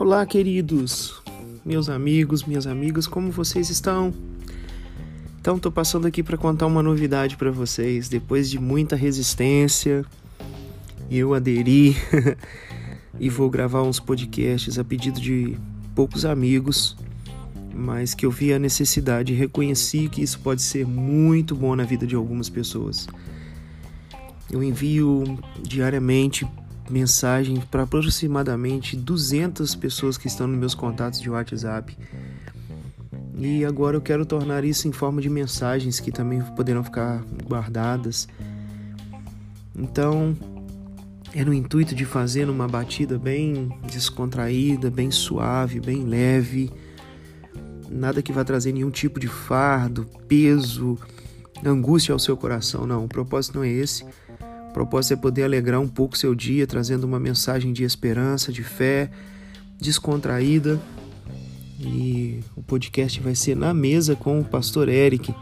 [0.00, 1.20] Olá, queridos,
[1.62, 4.14] meus amigos, minhas amigas, como vocês estão?
[5.38, 8.08] Então, tô passando aqui para contar uma novidade para vocês.
[8.08, 10.02] Depois de muita resistência,
[11.10, 11.94] eu aderi
[13.20, 15.54] e vou gravar uns podcasts a pedido de
[15.94, 16.96] poucos amigos,
[17.74, 21.84] mas que eu vi a necessidade e reconheci que isso pode ser muito bom na
[21.84, 23.06] vida de algumas pessoas.
[24.50, 26.48] Eu envio diariamente
[26.90, 31.96] mensagens para aproximadamente 200 pessoas que estão nos meus contatos de WhatsApp.
[33.38, 38.28] E agora eu quero tornar isso em forma de mensagens que também poderão ficar guardadas.
[39.74, 40.36] Então,
[41.32, 46.70] é no intuito de fazer uma batida bem descontraída, bem suave, bem leve.
[47.88, 50.98] Nada que vá trazer nenhum tipo de fardo, peso,
[51.64, 52.86] angústia ao seu coração.
[52.86, 54.04] Não, o propósito não é esse.
[54.70, 58.62] O propósito é poder alegrar um pouco seu dia, trazendo uma mensagem de esperança, de
[58.62, 59.10] fé,
[59.80, 60.80] descontraída.
[61.80, 65.34] E o podcast vai ser na mesa com o pastor Eric.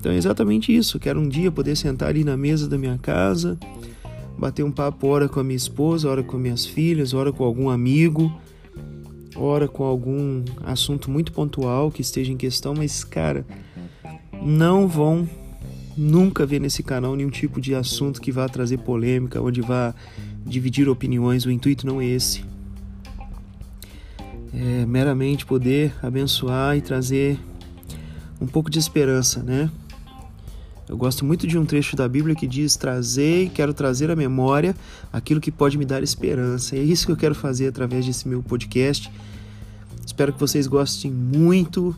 [0.00, 0.98] Então é exatamente isso.
[0.98, 3.58] Quero um dia poder sentar ali na mesa da minha casa,
[4.38, 7.68] bater um papo, hora com a minha esposa, hora com minhas filhas, hora com algum
[7.68, 8.32] amigo,
[9.36, 13.44] hora com algum assunto muito pontual que esteja em questão, mas cara,
[14.42, 15.28] não vão
[15.98, 19.94] nunca ver nesse canal nenhum tipo de assunto que vá trazer polêmica, onde vá
[20.46, 21.44] dividir opiniões.
[21.44, 22.44] O intuito não é esse.
[24.54, 27.38] É meramente poder abençoar e trazer
[28.40, 29.70] um pouco de esperança, né?
[30.88, 34.74] Eu gosto muito de um trecho da Bíblia que diz: Trazei, quero trazer à memória
[35.12, 36.76] aquilo que pode me dar esperança.
[36.76, 39.10] E é isso que eu quero fazer através desse meu podcast.
[40.06, 41.94] Espero que vocês gostem muito.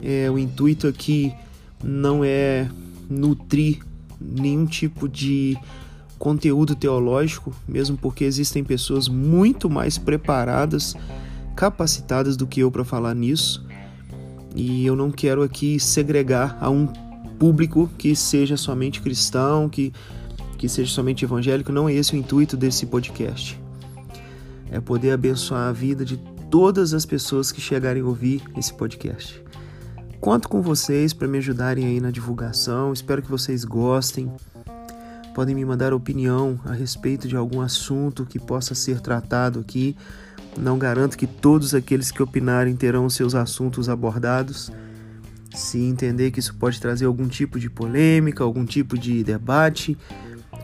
[0.00, 1.32] É, o intuito aqui
[1.82, 2.68] não é
[3.12, 3.80] nutrir
[4.20, 5.56] nenhum tipo de
[6.18, 10.94] conteúdo teológico, mesmo porque existem pessoas muito mais preparadas,
[11.56, 13.66] capacitadas do que eu para falar nisso.
[14.54, 16.86] E eu não quero aqui segregar a um
[17.38, 19.92] público que seja somente cristão, que,
[20.56, 21.72] que seja somente evangélico.
[21.72, 23.58] Não é esse o intuito desse podcast.
[24.70, 26.16] É poder abençoar a vida de
[26.48, 29.42] todas as pessoas que chegarem a ouvir esse podcast.
[30.22, 32.92] Conto com vocês para me ajudarem aí na divulgação.
[32.92, 34.30] Espero que vocês gostem.
[35.34, 39.96] Podem me mandar opinião a respeito de algum assunto que possa ser tratado aqui.
[40.56, 44.70] Não garanto que todos aqueles que opinarem terão seus assuntos abordados.
[45.52, 49.98] Se entender que isso pode trazer algum tipo de polêmica, algum tipo de debate,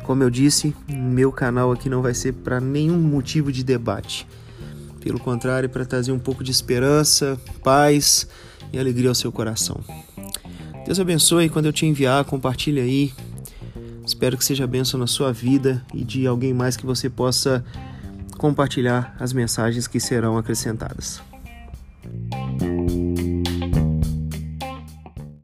[0.05, 4.25] como eu disse, meu canal aqui não vai ser para nenhum motivo de debate.
[5.01, 8.29] Pelo contrário, para trazer um pouco de esperança, paz
[8.73, 9.81] e alegria ao seu coração.
[10.85, 13.13] Deus abençoe quando eu te enviar, compartilhe aí.
[14.07, 17.65] Espero que seja bênção na sua vida e de alguém mais que você possa
[18.39, 21.21] compartilhar as mensagens que serão acrescentadas.